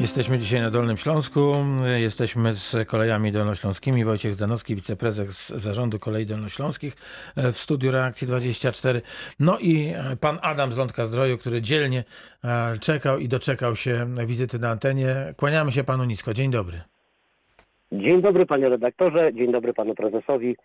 Jesteśmy 0.00 0.38
dzisiaj 0.38 0.60
na 0.60 0.70
Dolnym 0.70 0.96
Śląsku. 0.96 1.40
Jesteśmy 1.96 2.52
z 2.52 2.88
kolejami 2.88 3.32
dolnośląskimi. 3.32 4.04
Wojciech 4.04 4.34
Zdanowski, 4.34 4.74
wiceprezes 4.74 5.48
Zarządu 5.48 5.98
Kolei 5.98 6.26
Dolnośląskich 6.26 6.96
w 7.36 7.56
studiu 7.56 7.90
Reakcji 7.90 8.26
24. 8.26 9.02
No 9.40 9.58
i 9.58 9.92
pan 10.20 10.38
Adam 10.42 10.72
z 10.72 10.76
Lądka 10.76 11.06
Zdroju, 11.06 11.38
który 11.38 11.62
dzielnie 11.62 12.04
e, 12.44 12.78
czekał 12.78 13.18
i 13.18 13.28
doczekał 13.28 13.76
się 13.76 14.06
wizyty 14.26 14.58
na 14.58 14.70
antenie. 14.70 15.14
Kłaniamy 15.36 15.72
się 15.72 15.84
panu 15.84 16.04
nisko. 16.04 16.34
Dzień 16.34 16.50
dobry. 16.50 16.80
Dzień 17.92 18.22
dobry 18.22 18.46
panie 18.46 18.68
redaktorze, 18.68 19.30
dzień 19.34 19.52
dobry 19.52 19.72
panu 19.74 19.94
prezesowi. 19.94 20.56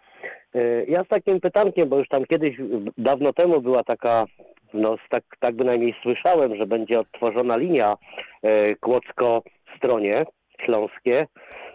E, 0.55 0.85
Ja 0.85 1.03
z 1.03 1.07
takim 1.07 1.39
pytankiem, 1.39 1.89
bo 1.89 1.97
już 1.99 2.07
tam 2.07 2.25
kiedyś, 2.25 2.57
dawno 2.97 3.33
temu 3.33 3.61
była 3.61 3.83
taka, 3.83 4.25
no 4.73 4.95
tak, 5.09 5.23
tak 5.39 5.55
bynajmniej 5.55 5.95
słyszałem, 6.01 6.55
że 6.55 6.65
będzie 6.65 6.99
odtworzona 6.99 7.57
linia 7.57 7.97
e, 8.41 8.75
Kłodzko-Stronie 8.75 10.25
Śląskie. 10.65 11.25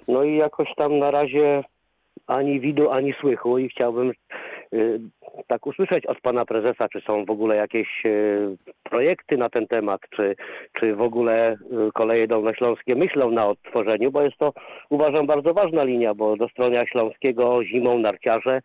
No 0.09 0.25
i 0.25 0.37
jakoś 0.37 0.75
tam 0.77 0.99
na 0.99 1.11
razie 1.11 1.63
ani 2.27 2.61
widu, 2.61 2.91
ani 2.91 3.15
słychu 3.21 3.59
i 3.59 3.69
chciałbym 3.69 4.13
e, 4.73 4.77
tak 5.47 5.67
usłyszeć 5.67 6.07
od 6.07 6.21
pana 6.21 6.45
prezesa, 6.45 6.89
czy 6.89 7.01
są 7.01 7.25
w 7.25 7.31
ogóle 7.31 7.57
jakieś 7.57 8.07
e, 8.07 8.11
projekty 8.83 9.37
na 9.37 9.49
ten 9.49 9.67
temat, 9.67 10.01
czy, 10.11 10.37
czy 10.73 10.97
w 10.97 11.03
ogóle 11.03 11.53
e, 11.53 11.57
koleje 11.95 12.27
dolnośląskie 12.27 12.95
myślą 12.95 13.31
na 13.31 13.47
odtworzeniu, 13.47 14.11
bo 14.11 14.23
jest 14.23 14.37
to 14.39 14.53
uważam 14.91 15.27
bardzo 15.27 15.55
ważna 15.55 15.85
linia, 15.85 16.15
bo 16.15 16.37
do 16.37 16.49
Stronia 16.49 16.87
Śląskiego 16.87 17.65
zimą 17.65 17.99
narciarze, 17.99 18.61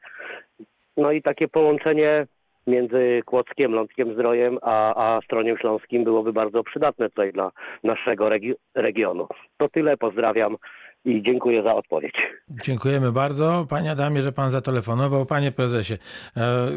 no 0.97 1.11
i 1.11 1.21
takie 1.21 1.47
połączenie 1.47 2.25
między 2.67 3.21
Kłodzkiem, 3.25 3.71
Lądkiem 3.71 4.13
Zdrojem, 4.13 4.57
a, 4.61 5.15
a 5.15 5.21
Stroniem 5.21 5.57
Śląskim 5.57 6.03
byłoby 6.03 6.33
bardzo 6.33 6.63
przydatne 6.63 7.09
tutaj 7.09 7.31
dla 7.33 7.51
naszego 7.83 8.29
regi- 8.29 8.55
regionu. 8.75 9.27
To 9.57 9.69
tyle, 9.69 9.97
pozdrawiam 9.97 10.57
i 11.05 11.23
dziękuję 11.23 11.63
za 11.63 11.75
odpowiedź. 11.75 12.13
Dziękujemy 12.49 13.11
bardzo. 13.11 13.65
Panie 13.69 13.91
Adamie, 13.91 14.21
że 14.21 14.31
pan 14.31 14.51
zatelefonował. 14.51 15.25
Panie 15.25 15.51
prezesie, 15.51 15.97
e, 16.37 16.69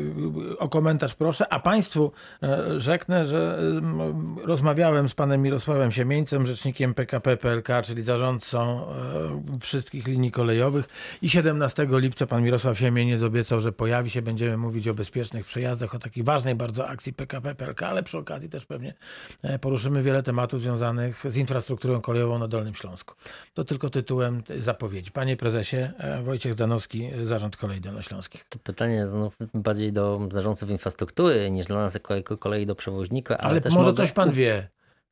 o 0.58 0.69
komentarz 0.69 1.14
proszę. 1.14 1.52
A 1.52 1.60
państwu 1.60 2.12
e, 2.42 2.80
rzeknę, 2.80 3.24
że 3.24 3.58
mm, 3.58 4.36
rozmawiałem 4.44 5.08
z 5.08 5.14
panem 5.14 5.42
Mirosławem 5.42 5.92
Siemieńcem, 5.92 6.47
rzecznikiem 6.47 6.94
PKP 6.94 7.36
PLK, 7.36 7.69
czyli 7.84 8.02
zarządcą 8.02 8.80
e, 8.80 9.60
wszystkich 9.60 10.06
linii 10.06 10.30
kolejowych. 10.30 10.88
I 11.22 11.28
17 11.28 11.86
lipca 11.91 12.27
pan 12.27 12.42
Mirosław 12.42 12.78
Siemieniec 12.78 13.22
obiecał, 13.22 13.60
że 13.60 13.72
pojawi 13.72 14.10
się. 14.10 14.22
Będziemy 14.22 14.56
mówić 14.56 14.88
o 14.88 14.94
bezpiecznych 14.94 15.47
przejazdach, 15.47 15.94
o 15.94 15.98
takiej 15.98 16.22
ważnej 16.22 16.54
bardzo 16.54 16.88
akcji 16.88 17.12
PKP 17.12 17.54
PLK, 17.54 17.82
ale 17.82 18.02
przy 18.02 18.19
okazji 18.19 18.48
też 18.48 18.66
pewnie 18.66 18.94
e, 19.42 19.58
poruszymy 19.58 20.02
wiele 20.02 20.22
tematów 20.22 20.60
związanych 20.62 21.24
z 21.24 21.36
infrastrukturą 21.36 22.00
kolejową 22.00 22.38
na 22.38 22.48
Dolnym 22.48 22.74
Śląsku. 22.74 23.14
To 23.54 23.64
tylko 23.64 23.91
tytułem 24.17 24.42
zapowiedzi. 24.62 25.11
Panie 25.11 25.36
prezesie, 25.36 25.77
e, 25.98 26.22
Wojciech 26.22 26.55
Zdanowski, 26.55 27.11
Zarząd 27.22 27.56
Kolei 27.56 27.81
Dolnośląskich. 27.81 28.45
To 28.48 28.59
pytanie 28.59 29.06
znów 29.06 29.36
bardziej 29.55 29.92
do 29.92 30.20
zarządców 30.33 30.70
infrastruktury 30.70 31.50
niż 31.50 31.67
dla 31.67 31.77
nas 31.77 31.95
jako, 31.95 32.37
kolei 32.39 32.67
do 32.67 32.75
przewoźnika. 32.75 33.39
Ale, 33.39 33.50
Ale 33.50 33.61
też 33.61 33.75
może 33.75 33.91
mogę... 33.91 34.03
coś 34.03 34.12
pan 34.12 34.33
wie. 34.33 34.69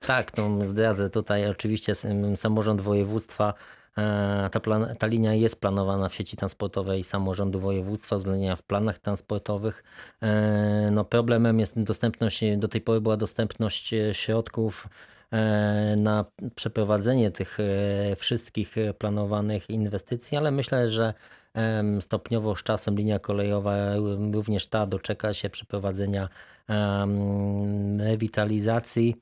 Tak, 0.06 0.36
no 0.36 0.64
zdradzę 0.66 1.10
tutaj 1.10 1.46
oczywiście 1.50 1.92
samorząd 2.36 2.80
województwa. 2.80 3.54
e, 3.98 4.48
Ta, 4.52 4.60
plan, 4.60 4.86
ta 4.98 5.06
linia 5.06 5.34
jest 5.34 5.60
planowana 5.60 6.08
w 6.08 6.14
sieci 6.14 6.36
transportowej 6.36 7.04
samorządu 7.04 7.60
województwa, 7.60 8.16
uwzględnienia 8.16 8.56
w 8.56 8.62
planach 8.62 8.98
transportowych. 8.98 9.84
E, 10.22 10.90
No 10.92 11.04
problemem 11.04 11.60
jest 11.60 11.80
dostępność, 11.82 12.40
do 12.56 12.68
tej 12.68 12.80
pory 12.80 13.00
była 13.00 13.16
dostępność 13.16 13.94
e, 13.94 14.14
środków 14.14 14.86
e, 14.86 15.23
na 15.96 16.24
przeprowadzenie 16.54 17.30
tych 17.30 17.58
e, 17.60 18.16
wszystkich 18.16 18.78
e, 18.78 18.94
planowanych 18.94 19.70
inwestycji, 19.70 20.36
ale 20.36 20.50
myślę, 20.50 20.88
że 20.88 21.14
stopniowo 22.00 22.56
z 22.56 22.62
czasem 22.62 22.96
linia 22.96 23.18
kolejowa 23.18 23.74
e, 23.74 23.98
również 24.32 24.66
ta 24.66 24.86
doczeka 24.86 25.34
się 25.34 25.50
przeprowadzenia 25.50 26.28
rewitalizacji. 27.98 29.16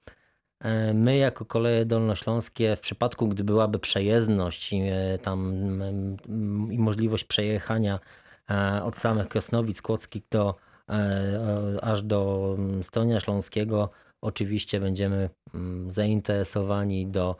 E, 0.61 0.95
My 0.95 1.17
jako 1.17 1.45
koleje 1.45 1.85
dolnośląskie 1.85 2.77
w 2.77 2.81
przypadku 2.81 3.29
gdy 3.29 3.45
byłaby 3.45 3.79
przejezdność 3.79 4.73
i 4.73 4.83
e, 4.83 5.19
tam 5.19 5.53
i 6.71 6.79
możliwość 6.79 7.25
przejechania 7.25 8.01
e, 8.51 8.83
od 8.85 8.97
samych 8.97 9.29
Krosnowic 9.29 9.83
Kłodzkich 9.83 10.23
do 10.31 10.55
e, 10.89 10.93
e, 10.93 11.85
aż 11.85 12.03
do 12.03 12.57
Stonia 12.83 13.21
Śląskiego 13.21 13.91
oczywiście 14.23 14.81
będziemy 14.81 15.31
mm, 15.55 15.91
zainteresowani 15.91 17.07
do 17.07 17.37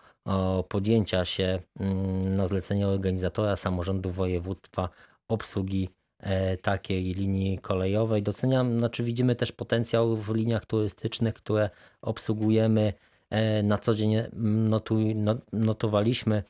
podjęcia 0.69 1.25
się 1.25 1.59
mm, 1.81 2.35
na 2.35 2.47
zlecenie 2.47 2.89
organizatora 2.89 3.57
samorządu 3.57 4.11
województwa 4.11 4.89
obsługi 5.29 5.89
e, 6.19 6.57
takiej 6.57 7.15
linii 7.15 7.59
kolejowej. 7.59 8.23
Doceniam, 8.23 8.79
znaczy 8.79 9.05
widzimy 9.05 9.37
też 9.37 9.53
potencjał 9.53 10.17
w 10.17 10.35
liniach 10.35 10.67
turystycznych, 10.67 11.35
które 11.35 11.71
obsługujemy 12.03 12.93
e, 13.31 13.63
na 13.63 13.79
co 13.79 13.95
dzień 13.95 14.15
mm, 14.15 14.69
notu, 14.69 14.99
no- 15.15 15.39
notowaliśmy 15.53 16.43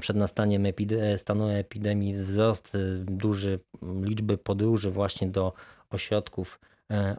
przed 0.00 0.16
nastaniem 0.16 0.62
epide- 0.62 1.18
stanu 1.18 1.48
epidemii 1.48 2.14
wzrost 2.14 2.74
y, 2.74 3.04
duży 3.04 3.60
liczby 4.02 4.38
podróży 4.38 4.90
właśnie 4.90 5.28
do 5.28 5.52
ośrodków, 5.90 6.60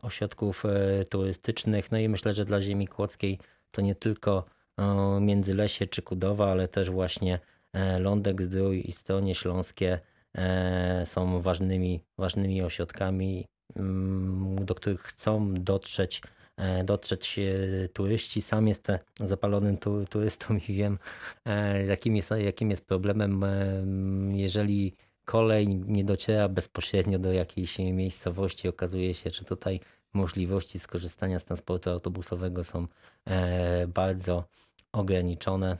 ośrodków 0.02 0.66
e, 0.66 1.06
turystycznych. 1.06 1.92
No 1.92 1.98
i 1.98 2.10
myślę, 2.10 2.34
że 2.34 2.46
dla 2.46 2.62
ziemi 2.62 2.88
kłodzkiej 2.88 3.40
to 3.72 3.82
nie 3.82 3.96
tylko 3.96 4.46
e, 4.78 5.20
Międzylesie 5.22 5.88
czy 5.88 6.02
Kudowa, 6.02 6.52
ale 6.52 6.68
też 6.68 6.90
właśnie 6.90 7.40
e, 7.74 8.00
Lądek 8.00 8.42
Zdrój 8.42 8.90
i 8.90 8.92
Stronie 8.92 9.36
Śląskie 9.36 10.00
e, 10.38 11.04
są 11.06 11.42
ważnymi, 11.42 12.02
ważnymi 12.18 12.62
ośrodkami, 12.62 13.46
mm, 13.76 14.66
do 14.66 14.76
których 14.76 15.02
chcą 15.02 15.54
dotrzeć 15.54 16.22
e, 16.58 16.84
dotrzeć 16.84 17.40
e, 17.40 17.88
turyści. 17.90 18.42
Sam 18.42 18.68
jestem 18.68 18.98
zapalonym 19.20 19.78
tu, 19.78 20.06
turystą 20.06 20.58
i 20.70 20.74
wiem, 20.74 21.00
e, 21.46 21.86
jakim 21.86 22.16
jest, 22.16 22.32
jakim 22.38 22.70
jest 22.70 22.86
problemem, 22.86 23.44
e, 23.44 23.84
jeżeli 24.32 24.94
kolej 25.28 25.68
nie 25.68 26.04
dociera 26.04 26.50
bezpośrednio 26.50 27.20
do 27.20 27.32
jakiejś 27.34 27.80
miejscowości. 27.80 28.68
Okazuje 28.68 29.14
się, 29.14 29.30
że 29.30 29.44
tutaj 29.44 29.80
możliwości 30.14 30.80
skorzystania 30.80 31.40
z 31.40 31.46
transportu 31.46 31.90
autobusowego 31.90 32.64
są 32.64 32.88
e, 33.26 33.88
bardzo 33.88 34.44
ograniczone. 34.92 35.78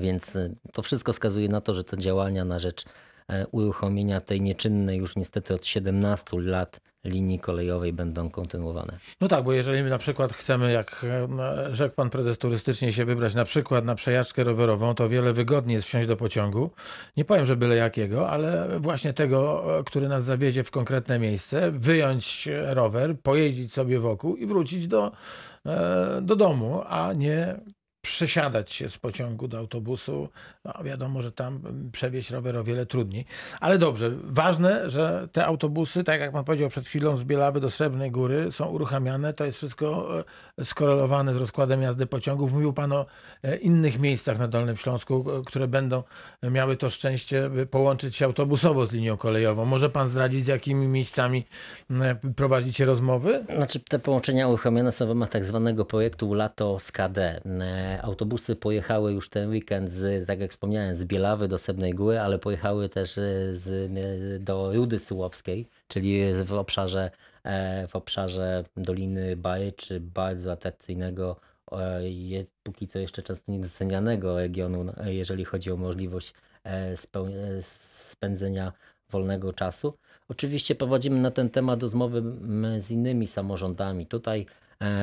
Więc 0.00 0.36
e, 0.36 0.54
to 0.72 0.82
wszystko 0.82 1.12
wskazuje 1.12 1.48
na 1.48 1.60
to, 1.60 1.74
że 1.74 1.84
te 1.84 1.98
działania 1.98 2.44
na 2.44 2.58
rzecz 2.58 2.84
uruchomienia 3.52 4.20
tej 4.20 4.40
nieczynnej 4.40 4.98
już 4.98 5.16
niestety 5.16 5.54
od 5.54 5.66
17 5.66 6.40
lat 6.40 6.80
linii 7.06 7.38
kolejowej 7.38 7.92
będą 7.92 8.30
kontynuowane. 8.30 8.98
No 9.20 9.28
tak, 9.28 9.44
bo 9.44 9.52
jeżeli 9.52 9.82
my 9.82 9.90
na 9.90 9.98
przykład 9.98 10.32
chcemy, 10.32 10.72
jak 10.72 11.04
e, 11.04 11.74
rzekł 11.74 11.94
pan 11.94 12.10
prezes, 12.10 12.38
turystycznie 12.38 12.92
się 12.92 13.04
wybrać 13.04 13.34
na 13.34 13.44
przykład 13.44 13.84
na 13.84 13.94
przejażdżkę 13.94 14.44
rowerową, 14.44 14.94
to 14.94 15.08
wiele 15.08 15.32
wygodniej 15.32 15.74
jest 15.74 15.86
wsiąść 15.86 16.08
do 16.08 16.16
pociągu. 16.16 16.70
Nie 17.16 17.24
powiem, 17.24 17.46
że 17.46 17.56
byle 17.56 17.76
jakiego, 17.76 18.30
ale 18.30 18.80
właśnie 18.80 19.12
tego, 19.12 19.64
e, 19.78 19.84
który 19.84 20.08
nas 20.08 20.24
zawiezie 20.24 20.64
w 20.64 20.70
konkretne 20.70 21.18
miejsce, 21.18 21.70
wyjąć 21.70 22.48
e, 22.48 22.74
rower, 22.74 23.20
pojeździć 23.22 23.72
sobie 23.72 24.00
wokół 24.00 24.36
i 24.36 24.46
wrócić 24.46 24.88
do, 24.88 25.12
e, 25.66 26.20
do 26.22 26.36
domu, 26.36 26.82
a 26.86 27.12
nie 27.12 27.60
przesiadać 28.06 28.72
się 28.72 28.88
z 28.88 28.98
pociągu 28.98 29.48
do 29.48 29.58
autobusu. 29.58 30.28
No, 30.64 30.74
wiadomo, 30.84 31.22
że 31.22 31.32
tam 31.32 31.60
przewieźć 31.92 32.30
rower 32.30 32.56
o 32.56 32.64
wiele 32.64 32.86
trudniej. 32.86 33.24
Ale 33.60 33.78
dobrze, 33.78 34.10
ważne, 34.24 34.90
że 34.90 35.28
te 35.32 35.46
autobusy, 35.46 36.04
tak 36.04 36.20
jak 36.20 36.32
pan 36.32 36.44
powiedział 36.44 36.68
przed 36.68 36.86
chwilą, 36.86 37.16
z 37.16 37.24
Bielawy 37.24 37.60
do 37.60 37.70
Srebrnej 37.70 38.10
Góry 38.10 38.52
są 38.52 38.66
uruchamiane. 38.66 39.34
To 39.34 39.44
jest 39.44 39.58
wszystko 39.58 40.20
e, 40.58 40.64
skorelowane 40.64 41.34
z 41.34 41.36
rozkładem 41.36 41.82
jazdy 41.82 42.06
pociągów. 42.06 42.52
Mówił 42.52 42.72
pan 42.72 42.92
o 42.92 43.06
e, 43.42 43.56
innych 43.56 43.98
miejscach 43.98 44.38
na 44.38 44.48
Dolnym 44.48 44.76
Śląsku, 44.76 45.24
e, 45.30 45.42
które 45.44 45.68
będą 45.68 46.02
miały 46.42 46.76
to 46.76 46.90
szczęście 46.90 47.50
połączyć 47.70 48.16
się 48.16 48.24
autobusowo 48.24 48.86
z 48.86 48.92
linią 48.92 49.16
kolejową. 49.16 49.64
Może 49.64 49.90
pan 49.90 50.08
zdradzić, 50.08 50.44
z 50.44 50.48
jakimi 50.48 50.88
miejscami 50.88 51.46
prowadzicie 52.36 52.84
rozmowy? 52.84 53.44
Znaczy 53.56 53.80
te 53.80 53.98
połączenia 53.98 54.48
uruchomione 54.48 54.92
są 54.92 55.06
w 55.06 55.08
ramach 55.08 55.28
tak 55.28 55.44
zwanego 55.44 55.84
projektu 55.84 56.34
Lato 56.34 56.78
z 56.78 56.92
KD. 56.92 57.40
Autobusy 58.02 58.56
pojechały 58.56 59.12
już 59.12 59.28
ten 59.28 59.50
weekend, 59.50 59.90
z, 59.90 60.26
tak 60.26 60.40
jak 60.40 60.50
wspomniałem, 60.50 60.96
z 60.96 61.04
Bielawy 61.04 61.48
do 61.48 61.58
Sebnej 61.58 61.94
Góry, 61.94 62.20
ale 62.20 62.38
pojechały 62.38 62.88
też 62.88 63.18
e, 63.18 63.54
z, 63.54 63.68
e, 63.68 64.38
do 64.38 64.72
Rudy 64.72 64.98
Sułowskiej, 64.98 65.68
czyli 65.88 66.34
w 66.44 66.52
obszarze, 66.52 67.10
e, 67.44 67.86
w 67.86 67.96
obszarze 67.96 68.64
Doliny 68.76 69.36
Baj, 69.36 69.72
czy 69.72 70.00
bardzo 70.00 70.52
atrakcyjnego, 70.52 71.36
póki 72.62 72.86
co 72.86 72.98
jeszcze 72.98 73.22
często 73.22 73.52
niedocenianego 73.52 74.36
regionu, 74.36 74.84
no, 74.84 74.92
jeżeli 75.06 75.44
chodzi 75.44 75.70
o 75.70 75.76
możliwość 75.76 76.34
spędzenia 77.60 78.72
wolnego 79.10 79.52
czasu. 79.52 79.98
Oczywiście 80.28 80.74
prowadzimy 80.74 81.20
na 81.20 81.30
ten 81.30 81.50
temat 81.50 81.82
rozmowy 81.82 82.22
z 82.78 82.90
innymi 82.90 83.26
samorządami. 83.26 84.06
Tutaj 84.06 84.46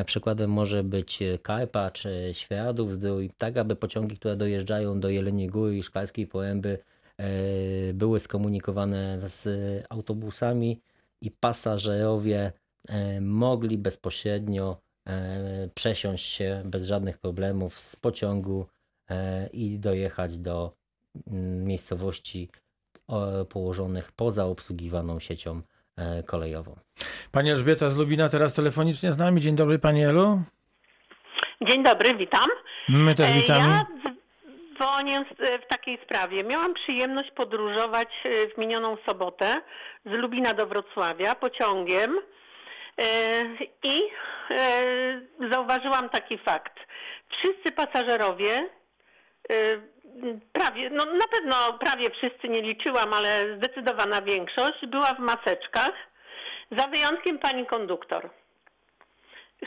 Przykładem 0.06 0.50
może 0.50 0.84
być 0.84 1.20
Karpa 1.42 1.92
czy 1.92 2.30
Świeradów 2.34 2.94
Zdrój, 2.94 3.30
tak 3.38 3.58
aby 3.58 3.76
pociągi, 3.76 4.18
które 4.18 4.36
dojeżdżają 4.36 5.00
do 5.00 5.10
Jeleniej 5.10 5.48
Góry 5.48 5.78
i 5.78 5.84
Szklarskiej 5.84 6.28
Poręby 6.28 6.78
e, 7.18 7.94
były 7.94 8.20
skomunikowane 8.20 9.20
z 9.24 9.48
autobusami 9.90 10.82
i 11.22 11.32
pasażerowie 11.32 12.52
e, 12.88 13.22
mogli 13.22 13.78
bezpośrednio 13.78 14.78
e, 15.08 15.70
przesiąść 15.76 16.26
się 16.26 16.62
bez 16.66 16.88
żadnych 16.88 17.18
problemów 17.18 17.80
z 17.80 17.96
pociągu 17.96 18.66
e, 19.10 19.48
i 19.48 19.80
dojechać 19.80 20.38
do 20.38 20.74
mm, 21.28 21.64
miejscowości 21.64 22.50
położonych 23.50 24.12
poza 24.12 24.46
obsługiwaną 24.46 25.20
siecią 25.20 25.58
e, 25.58 25.73
kolejową. 26.26 26.76
Pani 27.32 27.52
Elżbieta 27.52 27.90
z 27.90 27.98
Lubina 27.98 28.30
teraz 28.30 28.54
telefonicznie 28.54 29.12
z 29.14 29.18
nami. 29.18 29.42
Dzień 29.42 29.56
dobry 29.56 29.80
Pani 29.80 30.04
Elu. 30.04 30.42
Dzień 31.62 31.84
dobry, 31.84 32.16
witam. 32.16 32.48
My 32.90 33.14
też 33.14 33.30
E, 33.30 33.34
witamy. 33.34 33.68
Ja 33.68 33.86
dzwonię 34.76 35.26
e, 35.40 35.60
w 35.60 35.68
takiej 35.68 36.00
sprawie. 36.06 36.44
Miałam 36.44 36.74
przyjemność 36.74 37.32
podróżować 37.32 38.10
e, 38.26 38.48
w 38.48 38.58
minioną 38.58 38.98
sobotę 39.10 39.62
z 40.06 40.12
Lubina 40.12 40.54
do 40.54 40.68
Wrocławia 40.68 41.36
pociągiem 41.36 42.20
e, 42.98 43.06
i 43.84 44.02
e, 44.52 45.50
zauważyłam 45.52 46.10
taki 46.10 46.38
fakt. 46.38 46.74
Wszyscy 47.30 47.72
pasażerowie, 47.72 48.70
e, 49.50 49.56
prawie, 50.54 50.90
no 50.90 51.06
na 51.06 51.28
pewno 51.28 51.74
prawie 51.74 52.10
wszyscy 52.10 52.50
nie 52.50 52.62
liczyłam, 52.62 53.14
ale 53.14 53.58
zdecydowana 53.58 54.22
większość 54.22 54.86
była 54.88 55.14
w 55.14 55.20
maseczkach, 55.20 55.94
za 56.72 56.88
wyjątkiem 56.88 57.40
pani 57.40 57.66
konduktor. 57.66 58.30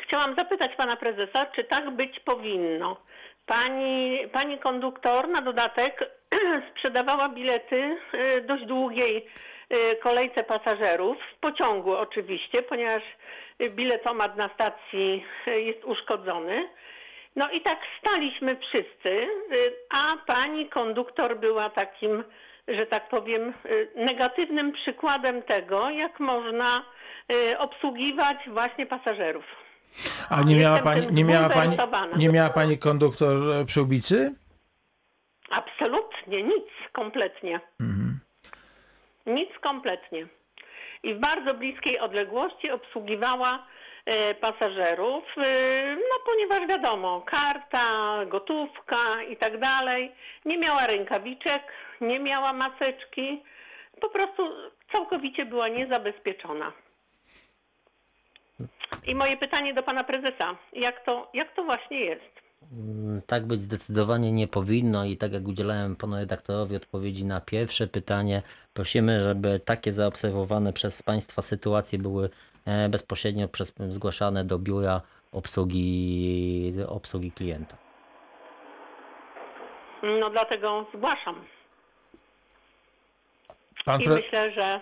Chciałam 0.02 0.34
zapytać 0.37 0.76
pana 0.76 0.96
prezesa, 0.96 1.46
czy 1.46 1.64
tak 1.64 1.90
być 1.90 2.20
powinno. 2.20 2.96
Pani, 3.46 4.19
pani 4.32 4.58
konduktor 4.58 5.28
na 5.28 5.40
dodatek 5.40 6.10
sprzedawała 6.70 7.28
bilety 7.28 7.98
y, 8.14 8.40
dość 8.40 8.64
długiej 8.64 9.26
y, 9.72 9.96
kolejce 9.96 10.44
pasażerów, 10.44 11.16
w 11.37 11.40
pociągu 11.40 11.96
oczywiście, 11.96 12.62
ponieważ 12.62 13.02
y, 13.62 13.70
biletomat 13.70 14.37
na 14.37 14.50
stacji 14.54 15.25
jest 15.46 15.84
uszkodzony. 15.84 16.69
No 17.36 17.50
i 17.50 17.60
tak 17.60 17.78
staliśmy 18.00 18.56
wszyscy, 18.56 19.08
y, 19.08 19.72
a 19.90 20.16
pani 20.26 20.68
konduktor 20.68 21.40
była 21.40 21.70
takim, 21.70 22.24
że 22.68 22.86
tak 22.86 23.08
powiem, 23.08 23.52
y, 23.66 23.88
negatywnym 23.96 24.72
przykładem 24.72 25.42
tego, 25.42 25.90
jak 25.90 26.20
można 26.20 26.82
y, 27.32 27.58
obsługiwać 27.58 28.36
właśnie 28.48 28.86
pasażerów. 28.86 29.44
A 30.30 30.42
nie 30.42 30.56
miała 30.56 30.76
Jestem 30.76 30.94
pani, 30.94 31.12
nie 31.12 31.24
miała 31.24 31.48
pani, 31.48 31.76
nie 32.16 32.28
miała 32.28 32.50
pani 32.50 32.78
konduktor 32.78 33.36
e, 33.52 33.64
przyłbicy? 33.64 34.34
Absolutnie 35.50 36.42
nic, 36.42 36.64
kompletnie. 36.92 37.60
Nic 39.26 39.48
kompletnie. 39.62 40.26
I 41.02 41.14
w 41.14 41.18
bardzo 41.18 41.54
bliskiej 41.54 41.98
odległości 41.98 42.70
obsługiwała 42.70 43.66
pasażerów, 44.41 45.25
e, 45.37 45.97
no 45.97 46.17
ponieważ 46.26 46.69
wiadomo, 46.69 47.20
karta, 47.20 48.19
gotówka 48.26 49.23
i 49.23 49.37
tak 49.37 49.58
dalej. 49.58 50.12
Nie 50.44 50.58
miała 50.58 50.87
rękawiczek, 50.87 51.62
nie 52.00 52.20
miała 52.20 52.53
maseczki, 52.53 53.43
po 54.00 54.08
prostu 54.08 54.49
całkowicie 54.93 55.47
była 55.47 55.69
niezabezpieczona. 55.69 56.73
I 59.06 59.14
moje 59.14 59.37
pytanie 59.37 59.75
do 59.75 59.82
pana 59.82 60.05
prezesa, 60.05 60.56
jak 60.73 61.05
to, 61.05 61.31
jak 61.35 61.55
to 61.55 61.64
właśnie 61.64 62.00
jest? 62.00 62.45
Mm, 62.73 63.23
Tak 63.26 63.47
być 63.47 63.62
zdecydowanie 63.62 64.32
nie 64.32 64.49
powinno 64.49 65.05
i 65.05 65.17
tak 65.17 65.32
jak 65.32 65.49
udzielałem 65.49 65.97
panu 65.97 66.17
redaktorowi 66.17 66.76
odpowiedzi 66.76 67.25
na 67.25 67.41
pierwsze 67.41 67.87
pytanie, 67.87 68.43
prosimy, 68.75 69.23
żeby 69.23 69.61
takie 69.61 69.93
zaobserwowane 69.93 70.73
przez 70.73 71.03
państwa 71.03 71.43
sytuacje 71.43 71.99
były 71.99 72.31
e, 72.64 72.88
bezpośrednio 72.88 73.49
przez, 73.49 73.73
zgłaszane 73.88 74.44
do 74.44 74.58
biura 74.58 75.00
obsługi, 75.32 76.73
obsługi 76.88 77.32
klienta. 77.32 77.76
No 80.03 80.31
dlatego 80.31 80.87
zgłaszam. 80.94 81.44
Pan 83.85 84.00
I 84.00 84.05
pre... 84.05 84.14
myślę, 84.14 84.53
że 84.53 84.81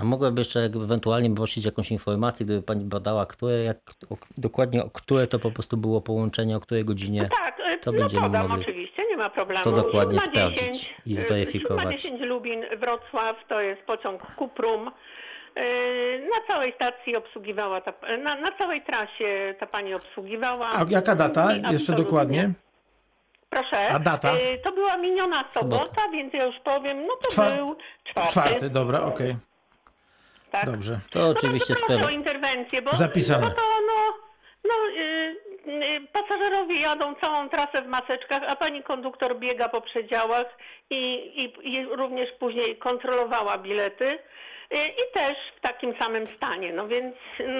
A 0.00 0.04
mogłaby 0.04 0.40
jeszcze 0.40 0.60
ewentualnie 0.60 1.34
prosić 1.34 1.64
jakąś 1.64 1.90
informację, 1.90 2.46
gdyby 2.46 2.62
pani 2.62 2.84
badała, 2.84 3.26
które, 3.26 3.62
jak, 3.62 3.76
o, 4.10 4.16
dokładnie 4.38 4.84
o 4.84 4.90
które 4.90 5.26
to 5.26 5.38
po 5.38 5.50
prostu 5.50 5.76
było 5.76 6.00
połączenie, 6.00 6.56
o 6.56 6.60
której 6.60 6.84
godzinie. 6.84 7.28
tak, 7.44 7.60
e, 7.60 7.78
to 7.78 7.92
no 7.92 7.98
będziemy 7.98 8.22
podam 8.26 8.48
mogli 8.48 8.62
oczywiście, 8.64 9.02
nie 9.10 9.16
ma 9.16 9.30
problemu. 9.30 9.64
to 9.64 9.72
dokładnie 9.72 10.18
7 10.18 10.32
sprawdzić 10.34 10.60
10, 10.60 10.94
i 11.06 11.12
e, 11.12 11.16
zweryfikować. 11.16 11.84
7 11.84 11.96
10 12.18 12.20
Lubin, 12.20 12.64
Wrocław, 12.80 13.36
to 13.48 13.60
jest 13.60 13.82
pociąg 13.82 14.22
Kuprum. 14.36 14.90
E, 15.54 15.64
Na 16.18 16.54
całej 16.54 16.72
stacji 16.72 17.16
obsługiwała, 17.16 17.80
ta, 17.80 17.92
na, 18.22 18.34
na 18.34 18.50
całej 18.58 18.82
trasie 18.82 19.54
ta 19.60 19.66
pani 19.66 19.94
obsługiwała. 19.94 20.70
A 20.74 20.84
jaka 20.88 21.14
data? 21.14 21.56
I 21.56 21.72
Jeszcze 21.72 21.92
dokładnie. 21.92 22.52
Proszę. 23.50 23.88
A 23.88 23.98
data? 23.98 24.32
To 24.64 24.72
była 24.72 24.96
miniona 24.96 25.44
sobota, 25.50 25.84
Sobota. 25.84 26.08
więc 26.12 26.34
ja 26.34 26.44
już 26.46 26.56
powiem, 26.64 27.06
no 27.06 27.14
to 27.22 27.28
Czwar- 27.28 27.56
był 27.56 27.76
czwarty. 28.04 28.30
Czwarty, 28.32 28.70
dobra, 28.70 29.00
okej. 29.02 29.36
Tak. 30.60 30.70
Dobrze. 30.70 30.98
To 31.10 31.18
No 31.18 31.28
oczywiście 31.28 31.74
bardzo 31.74 31.86
proszę 31.86 32.00
sprawa. 32.00 32.06
o 32.06 32.16
interwencję, 32.18 32.82
bo, 32.82 32.96
Zapisane. 32.96 33.46
bo 33.46 33.52
to 33.52 33.62
no, 33.86 34.14
no 34.68 34.74
y, 35.00 35.36
y, 35.66 36.06
pasażerowie 36.12 36.80
jadą 36.80 37.14
całą 37.14 37.48
trasę 37.48 37.82
w 37.82 37.86
maseczkach, 37.86 38.42
a 38.48 38.56
pani 38.56 38.82
konduktor 38.82 39.38
biega 39.38 39.68
po 39.68 39.80
przedziałach 39.80 40.46
i, 40.90 41.00
i, 41.64 41.74
i 41.74 41.84
również 41.84 42.28
później 42.38 42.76
kontrolowała 42.78 43.58
bilety 43.58 44.18
i 44.70 45.14
też 45.14 45.36
w 45.58 45.60
takim 45.60 45.94
samym 45.98 46.26
stanie. 46.36 46.72
No 46.72 46.88
więc 46.88 47.14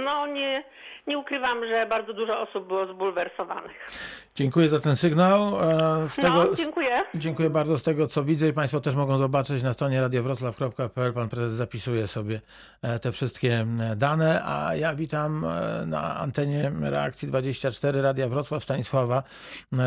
no 0.05 0.27
nie, 0.27 0.65
nie 1.07 1.19
ukrywam, 1.19 1.67
że 1.67 1.87
bardzo 1.87 2.13
dużo 2.15 2.41
osób 2.41 2.69
było 2.69 2.87
zbulwersowanych. 2.87 3.89
Dziękuję 4.35 4.69
za 4.69 4.81
ten 4.81 4.97
sygnał. 4.97 5.61
E, 6.03 6.09
Z 6.09 6.17
tego, 6.17 6.29
No, 6.29 6.55
dziękuję. 6.55 7.03
Dziękuję 7.15 7.51
bardzo. 7.51 7.79
Z 7.79 7.83
tego 7.83 8.07
co 8.07 8.25
widzę 8.25 8.49
i 8.49 8.53
Państwo 8.53 8.81
też 8.81 8.95
mogą 8.95 9.19
zobaczyć 9.19 9.63
na 9.63 9.73
stronie 9.73 10.01
radiowroclaw.pl. 10.01 11.13
Pan 11.13 11.29
prezes 11.29 11.53
zapisuje 11.53 12.07
sobie 12.07 12.41
e, 12.83 12.99
te 12.99 13.13
wszystkie 13.13 13.67
dane, 13.97 14.43
a 14.45 14.75
ja 14.77 14.95
witam 14.95 15.45
e, 15.45 15.87
na 15.87 16.17
antenie 16.17 16.73
reakcji 16.83 17.29
24 17.29 18.03
Radia 18.03 18.29
Wrocław 18.29 18.65
Stanisława 18.65 19.23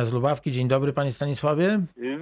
z 0.04 0.14
Lubawki. 0.14 0.52
Dzień 0.52 0.68
dobry 0.68 0.94
Panie 0.94 1.12
Stanisławie. 1.12 1.80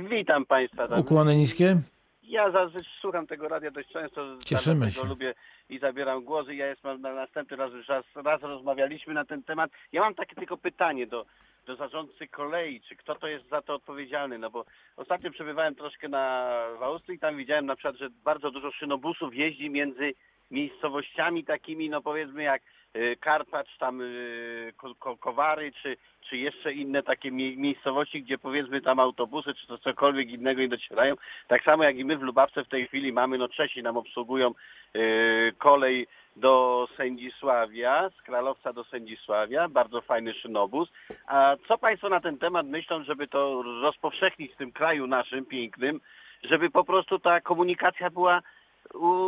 Witam 0.09 0.45
Państwa. 0.45 0.87
Tam. 0.87 0.99
Ukłony 0.99 1.35
niskie. 1.35 1.77
Ja 2.27 2.51
zazwyczaj 2.51 2.91
słucham 3.01 3.27
tego 3.27 3.47
radia 3.47 3.71
dość 3.71 3.89
często. 3.89 4.37
Cieszymy 4.45 4.91
się. 4.91 5.07
lubię 5.07 5.33
i 5.69 5.79
zabieram 5.79 6.23
głos. 6.23 6.49
i 6.49 6.57
Ja 6.57 6.67
jestem 6.67 7.01
na 7.01 7.13
następny 7.13 7.57
raz 7.57 7.73
już 7.73 7.87
raz, 7.87 8.05
raz 8.15 8.41
rozmawialiśmy 8.41 9.13
na 9.13 9.25
ten 9.25 9.43
temat. 9.43 9.71
Ja 9.91 10.01
mam 10.01 10.15
takie 10.15 10.35
tylko 10.35 10.57
pytanie 10.57 11.07
do, 11.07 11.25
do 11.65 11.75
zarządcy 11.75 12.27
kolei, 12.27 12.81
czy 12.81 12.95
kto 12.95 13.15
to 13.15 13.27
jest 13.27 13.49
za 13.49 13.61
to 13.61 13.73
odpowiedzialny, 13.73 14.39
no 14.39 14.49
bo 14.49 14.65
ostatnio 14.95 15.31
przebywałem 15.31 15.75
troszkę 15.75 16.07
na 16.07 16.49
w 16.79 16.83
Austrii 16.83 17.15
i 17.15 17.19
tam 17.19 17.37
widziałem 17.37 17.65
na 17.65 17.75
przykład, 17.75 17.95
że 17.95 18.09
bardzo 18.09 18.51
dużo 18.51 18.71
szynobusów 18.71 19.35
jeździ 19.35 19.69
między 19.69 20.13
miejscowościami 20.51 21.43
takimi, 21.43 21.89
no 21.89 22.01
powiedzmy 22.01 22.43
jak 22.43 22.61
y, 22.95 23.15
Karpacz, 23.19 23.77
tam 23.77 24.01
y, 24.01 24.73
Ko- 24.77 24.95
Ko- 24.95 25.17
Kowary, 25.17 25.71
czy, 25.81 25.97
czy 26.29 26.37
jeszcze 26.37 26.73
inne 26.73 27.03
takie 27.03 27.31
mie- 27.31 27.57
miejscowości, 27.57 28.23
gdzie 28.23 28.37
powiedzmy 28.37 28.81
tam 28.81 28.99
autobusy, 28.99 29.53
czy 29.53 29.67
to 29.67 29.77
cokolwiek 29.77 30.29
innego 30.29 30.61
nie 30.61 30.67
docierają. 30.67 31.15
Tak 31.47 31.63
samo 31.63 31.83
jak 31.83 31.97
i 31.97 32.05
my 32.05 32.17
w 32.17 32.21
Lubawce 32.21 32.63
w 32.63 32.69
tej 32.69 32.87
chwili 32.87 33.13
mamy, 33.13 33.37
no 33.37 33.49
Czesi 33.49 33.83
nam 33.83 33.97
obsługują 33.97 34.51
y, 34.95 35.53
kolej 35.57 36.07
do 36.35 36.87
Sędzisławia, 36.97 38.09
z 38.09 38.21
Kralowca 38.21 38.73
do 38.73 38.83
Sędzisławia, 38.83 39.67
bardzo 39.69 40.01
fajny 40.01 40.33
szynobus. 40.33 40.89
A 41.27 41.55
co 41.67 41.77
Państwo 41.77 42.09
na 42.09 42.19
ten 42.19 42.37
temat 42.37 42.67
myślą, 42.67 43.03
żeby 43.03 43.27
to 43.27 43.63
rozpowszechnić 43.81 44.53
w 44.53 44.57
tym 44.57 44.71
kraju 44.71 45.07
naszym 45.07 45.45
pięknym, 45.45 46.01
żeby 46.43 46.69
po 46.69 46.83
prostu 46.83 47.19
ta 47.19 47.41
komunikacja 47.41 48.09
była 48.09 48.41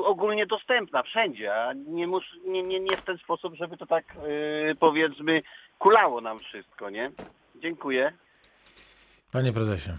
ogólnie 0.05 0.45
dostępna 0.45 1.03
wszędzie, 1.03 1.55
a 1.55 1.73
nie, 1.73 2.07
mus, 2.07 2.23
nie, 2.45 2.63
nie, 2.63 2.79
nie 2.79 2.97
w 2.97 3.01
ten 3.01 3.17
sposób, 3.17 3.55
żeby 3.55 3.77
to 3.77 3.85
tak 3.85 4.05
yy, 4.67 4.75
powiedzmy 4.79 5.41
kulało 5.79 6.21
nam 6.21 6.39
wszystko, 6.39 6.89
nie? 6.89 7.11
Dziękuję. 7.55 8.13
Panie 9.31 9.53
prezesie. 9.53 9.91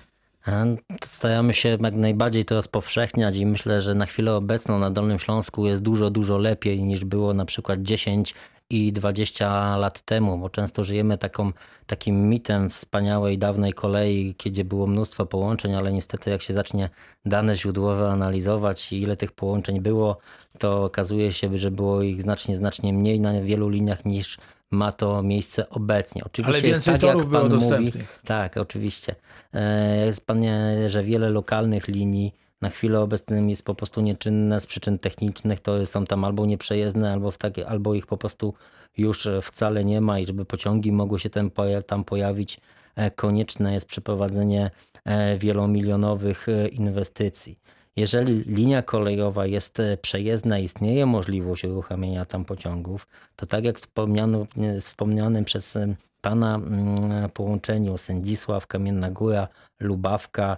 E, 0.49 0.77
Staramy 1.05 1.55
się 1.55 1.69
jak 1.69 1.81
najbardziej 1.81 2.45
to 2.45 2.55
rozpowszechniać 2.55 3.37
i 3.37 3.47
myślę, 3.47 3.81
że 3.81 3.95
na 3.95 4.07
chwilę 4.07 4.35
obecną 4.35 4.79
na 4.79 4.91
Dolnym 4.91 5.19
Śląsku 5.19 5.67
jest 5.67 5.83
dużo, 5.83 6.11
dużo 6.11 6.39
lepiej 6.39 6.83
niż 6.83 7.05
było 7.05 7.35
na 7.35 7.45
przykład 7.45 7.83
10 7.83 8.35
i 8.71 8.93
20 8.93 9.77
lat 9.77 10.01
temu, 10.01 10.39
bo 10.39 10.51
często 10.51 10.85
żyjemy 10.85 11.19
taką, 11.19 11.53
takim 11.87 12.29
mitem 12.29 12.71
wspaniałej, 12.71 13.39
dawnej 13.39 13.73
kolei, 13.73 14.35
kiedy 14.35 14.65
było 14.65 14.87
mnóstwo 14.87 15.27
połączeń, 15.27 15.75
ale 15.75 15.93
niestety 15.93 16.31
jak 16.31 16.43
się 16.43 16.55
zacznie 16.55 16.91
dane 17.25 17.57
źródłowe 17.57 18.11
analizować 18.11 18.93
i 18.93 19.03
ile 19.03 19.17
tych 19.17 19.33
połączeń 19.33 19.81
było, 19.81 20.19
to 20.59 20.85
okazuje 20.85 21.33
się, 21.33 21.59
że 21.59 21.71
było 21.71 22.03
ich 22.03 22.23
znacznie, 22.23 22.57
znacznie 22.57 22.93
mniej 22.93 23.21
na 23.21 23.41
wielu 23.41 23.69
liniach 23.69 24.05
niż 24.05 24.39
ma 24.71 24.93
to 24.93 25.23
miejsce 25.23 25.71
obecnie. 25.71 26.25
Oczywiście 26.25 26.59
Ale 26.61 26.69
jest 26.69 26.85
tak, 26.85 27.03
jak 27.03 27.27
pan 27.27 27.55
mówi. 27.55 27.93
Tak, 28.25 28.57
oczywiście. 28.57 29.15
E, 29.55 30.07
Jest 30.07 30.27
panie, 30.27 30.77
że 30.91 31.03
wiele 31.03 31.31
lokalnych 31.31 31.89
linii 31.89 32.35
na 32.61 32.71
chwilę 32.71 33.01
obecną 33.01 33.47
jest 33.47 33.63
po 33.63 33.75
prostu 33.75 34.01
nieczynne 34.01 34.61
z 34.61 34.67
przyczyn 34.67 34.99
technicznych, 34.99 35.61
to 35.61 35.87
są 35.87 36.05
tam 36.05 36.25
albo 36.25 36.47
nieprzejezdne, 36.47 37.13
albo, 37.13 37.31
w 37.31 37.39
takie, 37.39 37.69
albo 37.69 37.95
ich 37.95 38.07
po 38.07 38.17
prostu 38.17 38.55
już 38.97 39.27
e, 39.27 39.43
wcale 39.43 39.85
nie 39.85 40.01
ma 40.01 40.19
i 40.19 40.27
żeby 40.27 40.45
pociągi 40.45 40.93
mogły 40.93 41.19
się 41.19 41.31
tam, 41.31 41.51
tam 41.87 42.05
pojawić, 42.05 42.61
e, 42.97 43.11
konieczne 43.11 43.75
jest 43.75 43.87
przeprowadzenie 43.87 44.71
e, 45.05 45.39
wielomilionowych 45.39 46.47
inwestycji. 46.73 47.59
Jeżeli 47.97 48.35
linia 48.35 48.83
kolejowa 48.83 49.47
jest 49.47 49.83
przejezdna, 50.03 50.59
istnieje 50.59 51.07
możliwość 51.07 51.65
uruchamiania 51.65 52.25
tam 52.25 52.45
pociągów, 52.45 53.07
to 53.37 53.47
tak 53.47 53.65
jak 53.65 53.79
wspomniano, 53.79 54.47
wspomnianym 54.83 55.45
przez 55.45 55.79
pana 56.21 56.55
mm, 56.55 57.31
połączeniu 57.31 57.99
Sędzisław, 57.99 58.67
Kamienna 58.67 59.11
Góra, 59.11 59.49
Lubawka, 59.81 60.57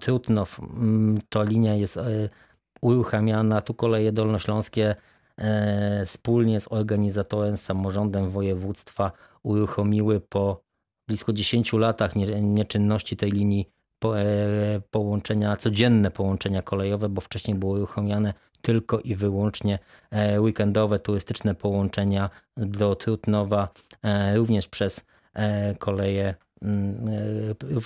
Trutnów, 0.00 0.60
mm, 0.60 1.20
to 1.28 1.44
linia 1.44 1.74
jest 1.74 1.96
e, 1.96 2.28
uruchamiana. 2.80 3.60
Tu 3.60 3.74
koleje 3.74 4.12
dolnośląskie 4.12 4.96
e, 5.38 6.06
wspólnie 6.06 6.60
z 6.60 6.72
organizatorem, 6.72 7.56
z 7.56 7.62
samorządem 7.62 8.30
województwa 8.30 9.12
uruchomiły 9.42 10.20
po 10.20 10.60
blisko 11.08 11.32
10 11.32 11.72
latach 11.72 12.16
nie- 12.16 12.40
nieczynności 12.40 13.16
tej 13.16 13.30
linii 13.30 13.68
po, 13.98 14.18
e, 14.20 14.24
połączenia, 14.90 15.56
codzienne 15.56 16.10
połączenia 16.10 16.62
kolejowe, 16.62 17.08
bo 17.08 17.20
wcześniej 17.20 17.56
było 17.56 17.72
uruchomione 17.72 18.34
tylko 18.62 19.00
i 19.00 19.14
wyłącznie 19.14 19.78
e, 20.10 20.40
weekendowe, 20.40 20.98
turystyczne 20.98 21.54
połączenia 21.54 22.30
do 22.56 22.94
Trutnowa, 22.94 23.68
e, 24.02 24.36
również 24.36 24.68
przez 24.68 25.04
e, 25.34 25.74
koleje, 25.74 26.34
mm, 26.62 27.08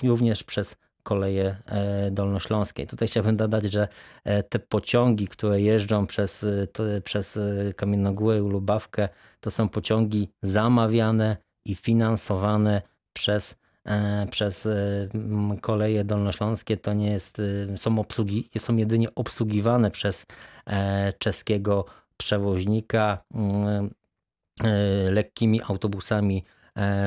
e, 0.03 0.09
również 0.09 0.45
przez 0.45 0.77
koleje 1.03 1.57
e, 1.67 2.11
dolnośląskie. 2.11 2.87
Tutaj 2.87 3.09
chciałbym 3.09 3.37
dodać, 3.37 3.73
że 3.73 3.89
e, 4.25 4.43
te 4.43 4.59
pociągi, 4.59 5.29
które 5.29 5.61
jeżdżą 5.61 6.07
przez, 6.07 6.45
e, 6.45 6.67
to, 6.67 6.83
przez 7.05 7.39
Kamiennogórę 7.77 8.39
Lubawkę, 8.39 9.09
to 9.41 9.51
są 9.51 9.69
pociągi 9.69 10.29
zamawiane 10.43 11.37
i 11.65 11.75
finansowane 11.75 12.83
przez, 13.13 13.57
przez 14.31 14.69
koleje 15.61 16.05
dolnośląskie. 16.05 16.77
To 16.77 16.93
nie 16.93 17.11
jest, 17.11 17.43
są, 17.77 17.99
obsługi, 17.99 18.51
są 18.59 18.77
jedynie 18.77 19.15
obsługiwane 19.15 19.91
przez 19.91 20.27
czeskiego 21.19 21.85
przewoźnika 22.17 23.25
lekkimi 25.11 25.61
autobusami 25.63 26.45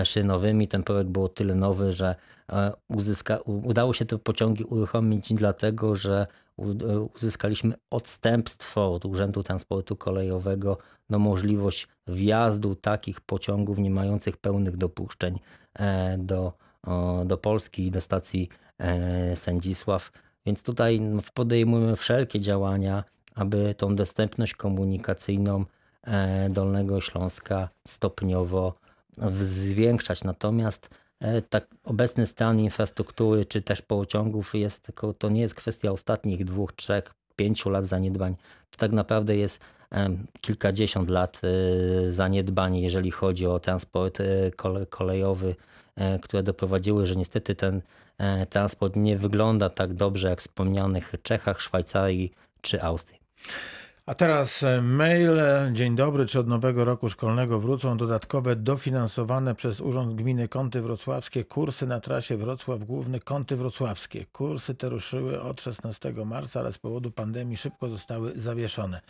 szynowymi. 0.04 0.68
Ten 0.68 0.84
projekt 0.84 1.10
był 1.10 1.24
o 1.24 1.30
tyle 1.30 1.56
nowy, 1.56 1.94
że 1.94 2.16
e, 2.50 2.72
uzyska, 2.88 3.38
udało 3.46 3.94
się 3.94 4.06
te 4.06 4.18
pociągi 4.18 4.64
uruchomić 4.64 5.34
dlatego, 5.34 5.96
że 5.96 6.28
e, 6.60 6.64
uzyskaliśmy 7.16 7.74
odstępstwo 7.90 8.94
od 8.94 9.06
Urzędu 9.06 9.44
Transportu 9.44 9.96
Kolejowego 9.96 10.78
no 11.10 11.20
możliwość 11.20 11.88
wjazdu 12.08 12.76
takich 12.76 13.22
pociągów 13.22 13.78
nie 13.78 13.92
mających 13.92 14.38
pełnych 14.38 14.78
dopuszczeń 14.78 15.40
e, 15.74 16.18
do, 16.18 16.54
do 17.26 17.38
Polski 17.38 17.86
i 17.86 17.92
do 17.92 18.02
stacji 18.02 18.50
e, 18.78 19.36
Sędzisław. 19.36 20.12
Więc 20.46 20.64
tutaj 20.64 21.02
no, 21.02 21.22
podejmujemy 21.34 21.96
wszelkie 21.96 22.40
działania, 22.40 23.04
aby 23.36 23.76
tą 23.78 23.96
dostępność 23.96 24.54
komunikacyjną 24.54 25.66
e, 26.04 26.50
Dolnego 26.50 27.02
Śląska 27.02 27.70
stopniowo 27.88 28.74
zwiększać. 29.32 30.24
Natomiast 30.24 30.90
e, 31.20 31.42
tak 31.42 31.68
obecny 31.84 32.28
stan 32.28 32.60
infrastruktury 32.60 33.46
czy 33.46 33.62
też 33.62 33.82
pociągów 33.82 34.56
jest 34.56 34.92
to 35.18 35.30
nie 35.30 35.42
jest 35.42 35.56
kwestia 35.56 35.92
ostatnich 35.92 36.46
dwóch, 36.46 36.74
trzech, 36.74 37.14
pięciu 37.36 37.70
lat 37.70 37.86
zaniedbań. 37.86 38.36
To 38.70 38.78
tak 38.78 38.92
naprawdę 38.92 39.38
jest 39.38 39.60
kilkadziesiąt 40.42 41.10
lat 41.10 41.42
e, 41.44 42.12
zaniedbań, 42.12 42.78
jeżeli 42.78 43.12
chodzi 43.12 43.48
o 43.48 43.60
transport 43.60 44.20
e, 44.20 44.52
kole, 44.56 44.86
kolejowy, 44.86 45.56
które 46.22 46.44
doprowadziły, 46.44 47.08
że 47.08 47.16
niestety 47.16 47.56
ten 47.56 47.82
transport 48.50 48.96
nie 48.96 49.18
wygląda 49.18 49.70
tak 49.70 49.94
dobrze 49.94 50.30
jak 50.30 50.40
w 50.40 50.42
wspomnianych 50.42 51.14
Czechach, 51.24 51.62
Szwajcarii 51.62 52.32
czy 52.62 52.84
Austrii. 52.84 53.20
A 54.06 54.14
teraz 54.14 54.64
e, 54.64 54.82
mail. 54.82 55.42
Dzień 55.74 55.96
dobry. 55.96 56.26
Czy 56.26 56.40
od 56.40 56.48
nowego 56.48 56.86
roku 56.86 57.10
szkolnego 57.10 57.60
wrócą 57.60 57.98
dodatkowe 57.98 58.56
dofinansowane 58.56 59.56
przez 59.56 59.82
Urząd 59.82 60.16
Gminy 60.16 60.48
Kąty 60.48 60.82
Wrocławskie 60.82 61.46
kursy 61.46 61.88
na 61.88 62.00
trasie 62.00 62.38
Wrocław 62.38 62.84
Główny 62.84 63.20
Kąty 63.20 63.56
Wrocławskie? 63.56 64.26
Kursy 64.26 64.76
te 64.76 64.90
ruszyły 64.90 65.42
od 65.42 65.62
16 65.62 66.14
marca, 66.26 66.60
ale 66.60 66.72
z 66.72 66.78
powodu 66.78 67.12
pandemii 67.12 67.58
szybko 67.58 67.90
zostały 67.90 68.34
zawieszone. 68.36 69.02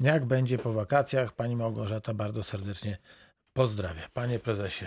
Jak 0.00 0.24
będzie 0.24 0.58
po 0.58 0.72
wakacjach? 0.72 1.32
Pani 1.32 1.56
Małgorzata 1.56 2.14
bardzo 2.14 2.42
serdecznie 2.42 2.98
pozdrawia. 3.52 4.08
Panie 4.14 4.38
prezesie. 4.38 4.86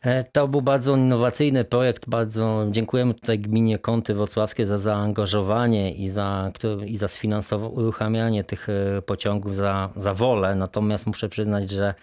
E, 0.00 0.24
To 0.24 0.48
był 0.48 0.62
bardzo 0.62 0.96
innowacyjny 0.96 1.64
projekt. 1.64 2.08
Bardzo 2.08 2.66
dziękujemy 2.70 3.14
tutaj 3.14 3.38
gminie 3.38 3.78
Kąty 3.78 4.14
Wrocławskie 4.14 4.66
za 4.66 4.78
zaangażowanie 4.78 5.92
i 5.94 6.08
za, 6.08 6.52
i 6.86 6.96
za 6.96 7.08
sfinansowanie, 7.08 7.74
uruchamianie 7.74 8.44
tych 8.44 8.68
e, 8.68 9.02
pociągów 9.02 9.54
za, 9.54 9.90
za 9.96 10.14
wolę. 10.14 10.54
Natomiast 10.54 11.06
muszę 11.06 11.28
przyznać, 11.28 11.70
że, 11.70 11.94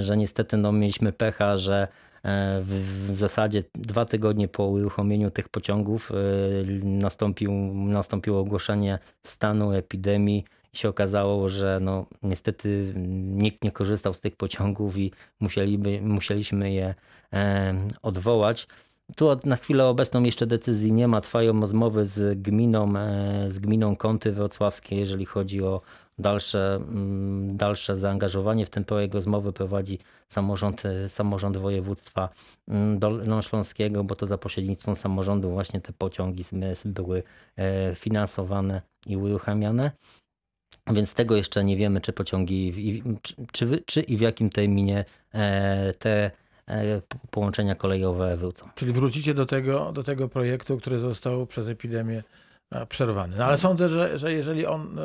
że 0.00 0.16
niestety 0.16 0.56
no, 0.56 0.72
mieliśmy 0.72 1.12
pecha, 1.12 1.56
że 1.56 1.88
e, 2.22 2.60
w, 2.64 3.12
w 3.12 3.16
zasadzie 3.16 3.64
dwa 3.74 4.04
tygodnie 4.04 4.48
po 4.48 4.66
uruchomieniu 4.66 5.30
tych 5.30 5.48
pociągów 5.48 6.12
nastąpił, 6.82 7.52
nastąpiło 7.74 8.40
ogłoszenie 8.40 8.98
stanu 9.22 9.72
epidemii 9.72 10.44
się 10.74 10.88
okazało, 10.88 11.48
że 11.48 11.78
no, 11.82 12.06
niestety 12.22 12.92
nikt 13.26 13.64
nie 13.64 13.72
korzystał 13.72 14.14
z 14.14 14.20
tych 14.20 14.36
pociągów 14.36 14.96
i 14.96 15.12
musieliby, 15.40 16.00
musieliśmy 16.02 16.72
je 16.72 16.94
odwołać. 18.02 18.66
Tu 19.16 19.28
na 19.44 19.56
chwilę 19.56 19.86
obecną 19.86 20.22
jeszcze 20.22 20.46
decyzji 20.46 20.92
nie 20.92 21.08
ma. 21.08 21.20
Trwają 21.20 21.60
rozmowy 21.60 22.04
z 22.04 22.40
gminą, 22.40 22.96
e, 22.96 23.50
z 23.50 23.58
gminą 23.58 23.96
Kąty 23.96 24.32
Wrocławskie, 24.32 24.96
jeżeli 24.96 25.24
chodzi 25.24 25.62
o 25.62 25.80
dalsze, 26.18 26.74
mm, 26.74 27.56
dalsze 27.56 27.96
zaangażowanie 27.96 28.66
w 28.66 28.70
ten 28.70 28.84
projekt. 28.84 29.14
Rozmowy 29.14 29.52
prowadzi 29.52 29.98
samorząd, 30.28 30.86
e, 30.86 31.08
samorząd 31.08 31.56
województwa 31.56 32.28
mm, 32.68 32.98
dolnośląskiego, 32.98 34.04
bo 34.04 34.16
to 34.16 34.26
za 34.26 34.38
pośrednictwem 34.38 34.96
samorządu 34.96 35.50
właśnie 35.50 35.80
te 35.80 35.92
pociągi 35.92 36.44
były 36.84 37.22
e, 37.56 37.94
finansowane 37.94 38.82
i 39.06 39.16
uruchamiane. 39.16 39.90
Więc 40.86 41.14
tego 41.14 41.36
jeszcze 41.36 41.64
nie 41.64 41.76
wiemy, 41.76 42.00
czy 42.00 42.12
pociągi, 42.12 43.02
czy, 43.22 43.34
czy, 43.52 43.82
czy 43.86 44.00
i 44.00 44.16
w 44.16 44.20
jakim 44.20 44.50
terminie 44.50 45.04
e, 45.34 45.92
te 45.98 46.30
e, 46.68 47.00
połączenia 47.30 47.74
kolejowe 47.74 48.36
wrócą. 48.36 48.68
Czyli 48.74 48.92
wrócicie 48.92 49.34
do 49.34 49.46
tego, 49.46 49.92
do 49.92 50.02
tego 50.02 50.28
projektu, 50.28 50.78
który 50.78 50.98
został 50.98 51.46
przez 51.46 51.68
epidemię 51.68 52.22
e, 52.70 52.86
przerwany. 52.86 53.36
No 53.36 53.44
ale 53.44 53.58
sądzę, 53.58 53.88
że, 53.88 54.18
że 54.18 54.32
jeżeli 54.32 54.66
on 54.66 54.98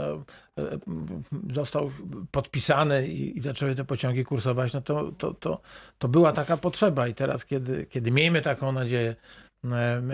został 1.53 1.91
podpisany 2.31 3.07
i, 3.07 3.37
i 3.37 3.41
zaczęły 3.41 3.75
te 3.75 3.85
pociągi 3.85 4.23
kursować, 4.23 4.73
no 4.73 4.81
to, 4.81 5.11
to, 5.17 5.33
to, 5.33 5.61
to 5.97 6.07
była 6.07 6.31
taka 6.31 6.57
potrzeba 6.57 7.07
i 7.07 7.13
teraz, 7.13 7.45
kiedy, 7.45 7.85
kiedy 7.85 8.11
miejmy 8.11 8.41
taką 8.41 8.71
nadzieję, 8.71 9.15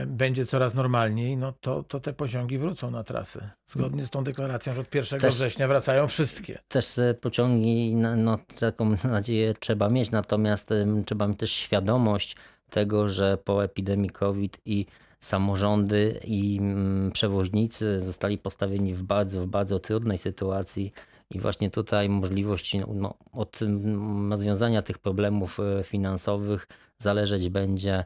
będzie 0.07 0.45
coraz 0.45 0.73
normalniej, 0.73 1.37
no 1.37 1.53
to, 1.61 1.83
to 1.83 1.99
te 1.99 2.13
pociągi 2.13 2.57
wrócą 2.57 2.91
na 2.91 3.03
trasy. 3.03 3.49
Zgodnie 3.67 4.05
z 4.05 4.09
tą 4.09 4.23
deklaracją, 4.23 4.73
że 4.73 4.81
od 4.81 4.95
1 4.95 5.19
Też- 5.19 5.33
września 5.33 5.67
wracają 5.67 6.07
wszystkie. 6.07 6.59
Też 6.67 6.97
e, 6.97 7.13
pociągi, 7.13 7.95
no, 7.95 8.39
taką 8.59 8.95
nadzieję 9.03 9.53
trzeba 9.59 9.89
mieć, 9.89 10.11
natomiast 10.11 10.69
trzeba 11.05 11.27
mieć 11.27 11.39
też 11.39 11.51
świadomość 11.51 12.35
tego, 12.69 13.09
że 13.09 13.37
po 13.37 13.63
epidemii 13.63 14.09
COVID 14.09 14.61
i 14.65 14.85
samorządy 15.19 16.19
i 16.23 16.57
mm, 16.57 17.11
przewoźnicy 17.11 18.01
zostali 18.01 18.37
postawieni 18.37 18.93
w 18.93 19.03
bardzo, 19.03 19.41
w 19.41 19.47
bardzo 19.47 19.79
trudnej 19.79 20.17
sytuacji 20.17 20.93
i 21.29 21.39
właśnie 21.39 21.69
tutaj 21.69 22.09
możliwość 22.09 22.77
no, 22.95 23.13
od 23.31 23.61
mm, 23.61 24.31
rozwiązania 24.31 24.81
tych 24.81 24.97
problemów 24.99 25.59
e, 25.59 25.83
finansowych 25.83 26.67
zależeć 26.97 27.49
będzie 27.49 27.93
e, 27.93 28.05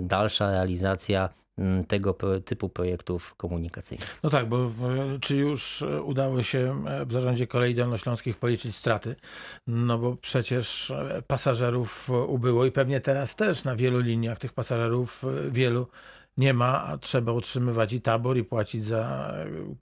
dalsza 0.00 0.50
realizacja 0.50 1.28
mm, 1.58 1.84
tego 1.84 2.14
typu 2.44 2.68
projektów 2.68 3.34
komunikacyjnych. 3.34 4.18
No 4.22 4.30
tak, 4.30 4.48
bo 4.48 4.68
w, 4.68 4.82
czy 5.20 5.36
już 5.36 5.82
e, 5.82 6.02
udało 6.02 6.42
się 6.42 6.84
e, 6.88 7.06
w 7.06 7.12
zarządzie 7.12 7.46
kolei 7.46 7.74
dolnośląskich 7.74 8.36
policzyć 8.36 8.76
straty? 8.76 9.16
No 9.66 9.98
bo 9.98 10.16
przecież 10.16 10.90
e, 10.90 11.22
pasażerów 11.26 12.10
e, 12.10 12.12
ubyło 12.12 12.64
i 12.66 12.72
pewnie 12.72 13.00
teraz 13.00 13.36
też 13.36 13.64
na 13.64 13.76
wielu 13.76 14.00
liniach 14.00 14.38
tych 14.38 14.52
pasażerów 14.52 15.24
e, 15.24 15.50
wielu 15.50 15.86
nie 16.36 16.54
ma, 16.54 16.84
a 16.84 16.98
trzeba 16.98 17.32
utrzymywać 17.32 17.92
i 17.92 18.00
tabor 18.00 18.36
i 18.36 18.44
płacić 18.44 18.84
za 18.84 19.34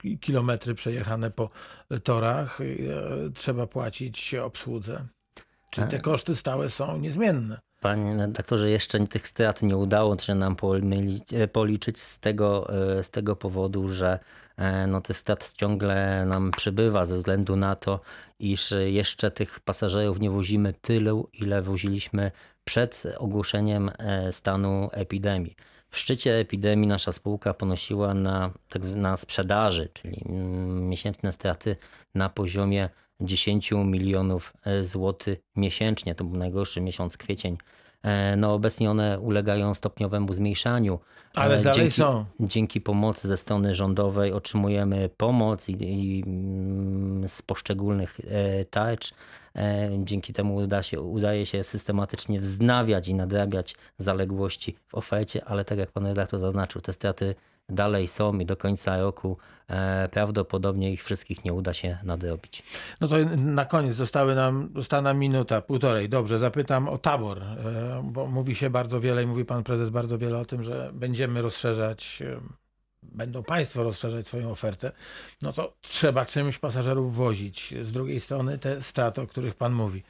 e, 0.05 0.17
kilometry 0.17 0.73
przejechane 0.75 1.31
po 1.31 1.49
torach. 2.03 2.61
e, 2.61 2.65
Trzeba 3.33 3.67
płacić 3.67 4.35
obsłudze. 4.35 5.07
Czy 5.69 5.81
te 5.81 5.99
koszty 5.99 6.35
stałe 6.35 6.69
są 6.69 6.97
niezmienne? 6.97 7.59
Panie 7.87 8.17
redaktorze, 8.17 8.69
jeszcze 8.69 9.07
tych 9.07 9.27
strat 9.27 9.61
nie 9.61 9.77
udało 9.77 10.17
się 10.17 10.35
nam 10.35 10.55
e, 11.33 11.47
policzyć 11.47 11.99
z 11.99 12.19
tego, 12.19 12.69
e, 12.99 13.03
z 13.03 13.09
tego 13.09 13.35
powodu, 13.35 13.89
że 13.89 14.19
e, 14.57 14.87
no, 14.87 15.01
tych 15.01 15.17
strat 15.17 15.53
ciągle 15.53 16.25
nam 16.25 16.51
przybywa 16.51 17.05
ze 17.05 17.17
względu 17.17 17.55
na 17.55 17.75
to, 17.75 17.99
iż 18.39 18.73
jeszcze 18.85 19.31
tych 19.31 19.59
pasażerów 19.59 20.19
nie 20.19 20.29
wozimy 20.29 20.73
tyle, 20.81 21.23
ile 21.33 21.61
woziliśmy 21.61 22.31
przed 22.63 23.03
ogłoszeniem 23.17 23.91
stanu 24.31 24.89
epidemii. 24.91 25.55
W 25.89 25.97
szczycie 25.99 26.35
epidemii 26.35 26.87
nasza 26.87 27.11
spółka 27.11 27.53
ponosiła 27.53 28.13
na, 28.13 28.51
tak 28.69 28.83
na 28.83 29.17
sprzedaży, 29.17 29.89
czyli 29.93 30.21
mm, 30.25 30.89
miesięczne 30.89 31.31
straty 31.31 31.75
na 32.15 32.29
poziomie 32.29 32.89
10 33.19 33.71
milionów 33.71 34.53
e, 34.65 34.83
złotych 34.83 35.39
miesięcznie. 35.55 36.15
To 36.15 36.23
był 36.23 36.37
najgorszy 36.37 36.81
miesiąc 36.81 37.17
kwiecień. 37.17 37.57
E, 38.03 38.35
No 38.35 38.53
obecnie 38.53 38.91
one 38.91 39.19
ulegają 39.19 39.73
stopniowemu 39.73 40.33
zmniejszaniu. 40.33 40.99
Ale 41.35 41.55
E, 41.55 41.61
dalej 41.61 41.79
dzięki, 41.79 41.91
są. 41.91 42.25
Dzięki 42.39 42.81
pomocy 42.81 43.27
ze 43.27 43.37
strony 43.37 43.75
rządowej 43.75 44.33
otrzymujemy 44.33 45.09
pomoc 45.17 45.69
i, 45.69 45.83
i 45.83 46.23
mm, 46.27 47.27
z 47.27 47.41
poszczególnych 47.41 48.19
e, 48.27 48.65
tarcz. 48.65 49.13
Dzięki 50.03 50.33
temu 50.33 50.55
uda 50.55 50.83
się, 50.83 51.01
udaje 51.01 51.45
się 51.45 51.63
systematycznie 51.63 52.39
wznawiać 52.39 53.07
i 53.07 53.13
nadrabiać 53.13 53.75
zaległości 53.97 54.77
w 54.87 54.95
ofercie, 54.95 55.45
ale 55.45 55.65
tak 55.65 55.77
jak 55.77 55.91
pan 55.91 56.05
redaktor 56.05 56.39
zaznaczył, 56.39 56.81
te 56.81 56.93
straty 56.93 57.35
dalej 57.69 58.07
są 58.07 58.39
i 58.39 58.45
do 58.45 58.57
końca 58.57 58.97
roku 59.01 59.37
e, 59.67 60.09
prawdopodobnie 60.11 60.91
ich 60.91 61.03
wszystkich 61.03 61.45
nie 61.45 61.53
uda 61.53 61.73
się 61.73 61.97
nadrobić. 62.03 62.63
No 63.01 63.07
to 63.07 63.15
na 63.37 63.65
koniec 63.65 63.95
zostały 63.95 64.35
nam, 64.35 64.69
została 64.75 65.01
nam 65.01 65.19
minuta, 65.19 65.61
półtorej. 65.61 66.09
Dobrze, 66.09 66.39
zapytam 66.39 66.89
o 66.89 66.97
tabor, 66.97 67.43
e, 67.43 68.01
bo 68.03 68.27
mówi 68.27 68.55
się 68.55 68.69
bardzo 68.69 68.99
wiele 68.99 69.23
i 69.23 69.27
mówi 69.27 69.45
pan 69.45 69.63
prezes 69.63 69.89
bardzo 69.89 70.17
wiele 70.17 70.37
o 70.37 70.45
tym, 70.45 70.63
że 70.63 70.91
będziemy 70.93 71.41
rozszerzać, 71.41 72.21
e, 72.21 72.39
będą 73.03 73.43
państwo 73.43 73.83
rozszerzać 73.83 74.27
swoją 74.27 74.51
ofertę. 74.51 74.91
No 75.41 75.53
to 75.53 75.73
trzeba 75.81 76.25
czymś 76.25 76.57
pasażerów 76.57 77.15
wozić. 77.15 77.73
Z 77.81 77.91
drugiej 77.91 78.19
strony 78.19 78.57
te 78.57 78.81
straty, 78.81 79.21
o 79.21 79.27
których 79.27 79.55
pan 79.55 79.73
mówi. 79.73 80.03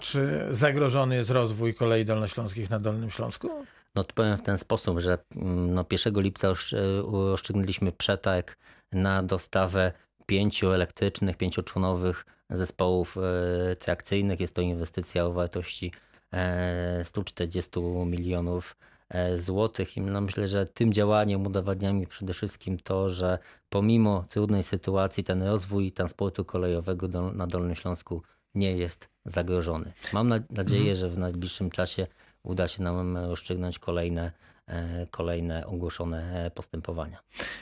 Czy 0.00 0.46
zagrożony 0.50 1.16
jest 1.16 1.30
rozwój 1.30 1.74
kolei 1.74 2.04
dolnośląskich 2.04 2.70
na 2.70 2.80
Dolnym 2.80 3.10
Śląsku? 3.10 3.50
No 3.94 4.04
to 4.04 4.14
powiem 4.14 4.38
w 4.38 4.42
ten 4.42 4.58
sposób, 4.58 5.00
że 5.00 5.18
mm, 5.36 5.74
no 5.74 5.84
1 5.90 6.20
lipca 6.20 6.48
e, 6.48 6.52
rozstrzygnęliśmy 7.02 7.92
przetarg 7.92 8.56
na 8.92 9.22
dostawę 9.22 9.92
pięciu 10.26 10.72
elektrycznych, 10.72 11.36
pięcioczłonowych 11.36 12.26
zespołów 12.50 13.16
e, 13.18 13.76
trakcyjnych. 13.76 14.40
Jest 14.40 14.54
to 14.54 14.62
inwestycja 14.62 15.26
o 15.26 15.32
wartości 15.32 15.92
e, 16.32 17.04
140 17.04 17.80
milionów 18.06 18.76
e, 19.08 19.38
złotych 19.38 19.96
i 19.96 20.00
no 20.00 20.20
myślę, 20.20 20.48
że 20.48 20.66
tym 20.66 20.92
działaniem 20.92 21.46
udowadniamy 21.46 22.06
przede 22.06 22.34
wszystkim 22.34 22.78
to, 22.78 23.10
że 23.10 23.38
pomimo 23.68 24.24
trudnej 24.28 24.62
sytuacji 24.62 25.24
ten 25.24 25.42
rozwój 25.42 25.92
transportu 25.92 26.44
kolejowego 26.44 27.08
do, 27.08 27.32
na 27.32 27.46
Dolnym 27.46 27.74
Śląsku 27.74 28.22
nie 28.54 28.76
jest 28.76 29.08
zagrożony. 29.24 29.92
Mam 30.12 30.28
na, 30.28 30.40
nadzieję, 30.50 30.96
że 30.96 31.08
w 31.08 31.18
najbliższym 31.18 31.70
czasie 31.70 32.06
uda 32.42 32.68
się 32.68 32.82
nam 32.82 33.16
rozstrzygnąć 33.16 33.78
kolejne, 33.78 34.32
e, 34.66 35.06
kolejne 35.10 35.66
ogłoszone 35.66 36.44
e, 36.44 36.50
postępowania. 36.50 37.18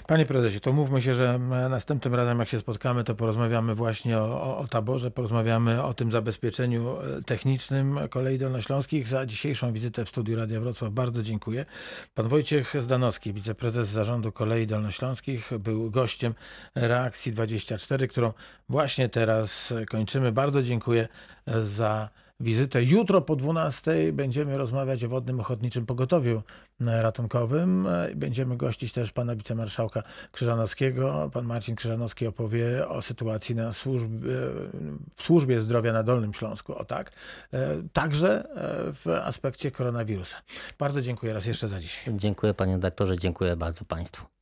Panie 0.07 0.27
prezesie, 0.27 0.61
to 0.61 0.73
mówmy 0.73 1.03
się, 1.03 1.15
że 1.15 1.35
e, 1.35 1.69
następnym 1.69 2.15
razem 2.15 2.39
jak 2.39 2.49
się 2.49 2.59
spotkamy, 2.59 3.05
to 3.05 3.15
porozmawiamy 3.15 3.75
właśnie 3.75 4.19
o, 4.19 4.43
o, 4.43 4.59
o 4.59 4.67
taborze, 4.67 5.11
porozmawiamy 5.11 5.83
o 5.83 5.95
tym 5.95 6.13
zabezpieczeniu 6.13 6.97
e, 6.97 7.23
technicznym 7.23 7.99
kolei 8.11 8.39
dolnośląskich. 8.39 9.09
Za 9.09 9.27
dzisiejszą 9.27 9.73
wizytę 9.73 10.05
w 10.05 10.09
studiu 10.09 10.37
Radia 10.37 10.61
Wrocław 10.61 10.93
bardzo 10.93 11.23
dziękuję. 11.23 11.67
Pan 12.15 12.29
Wojciech 12.29 12.75
Zdanowski, 12.79 13.33
wiceprezes 13.33 13.89
zarządu 13.89 14.33
kolei 14.33 14.67
dolnośląskich, 14.67 15.51
był 15.59 15.91
gościem 15.91 16.35
Reakcji 16.75 17.33
24, 17.33 18.09
którą 18.09 18.33
właśnie 18.69 19.09
teraz 19.09 19.75
kończymy. 19.91 20.33
Bardzo 20.33 20.63
dziękuję 20.63 21.09
e, 21.47 21.63
za 21.63 22.09
wizytę. 22.41 22.83
Jutro 22.83 23.21
po 23.21 23.37
12 23.37 24.13
będziemy 24.13 24.59
rozmawiać 24.59 25.05
o 25.05 25.09
wodnym 25.09 25.41
ochotniczym 25.41 25.87
pogotowiu 25.87 26.43
e, 26.81 27.03
ratunkowym. 27.03 27.87
E, 27.87 28.15
Będziemy 28.15 28.57
gościć 28.57 28.93
też 28.93 29.13
pana 29.13 29.37
wicemarszałka 29.37 30.03
Krzyżanowskiego. 30.33 31.31
Pan 31.33 31.45
Marcin 31.45 31.75
Krzyżanowski 31.77 32.27
opowie 32.27 32.89
o 32.89 33.03
sytuacji 33.03 33.55
na 33.55 33.73
służbie, 33.73 34.31
w 35.17 35.23
służbie 35.23 35.61
zdrowia 35.61 35.93
na 35.93 36.03
Dolnym 36.03 36.35
Śląsku. 36.35 36.75
O 36.75 36.85
tak. 36.85 37.13
E, 37.53 37.83
Także 37.93 38.45
e, 38.45 38.93
w 38.93 39.07
aspekcie 39.25 39.71
koronawirusa. 39.71 40.37
Bardzo 40.79 41.03
dziękuję 41.03 41.33
raz 41.33 41.47
jeszcze 41.47 41.69
za 41.69 41.81
dzisiaj. 41.81 42.05
Dziękuję 42.17 42.55
panie 42.55 42.73
redaktorze, 42.73 43.19
dziękuję 43.19 43.57
bardzo 43.57 43.85
państwu. 43.85 44.40